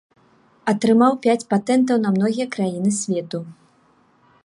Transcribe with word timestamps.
Атрымаў 0.71 1.13
пяць 1.27 1.47
патэнтаў 1.55 1.97
на 2.07 2.15
многія 2.17 2.51
краіны 2.57 2.91
свету. 3.01 3.45